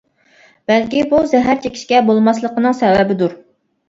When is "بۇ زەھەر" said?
1.11-1.59